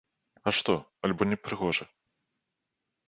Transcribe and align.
А 0.47 0.53
што, 0.59 0.73
альбо 1.07 1.21
не 1.33 1.37
прыгожа? 1.49 1.85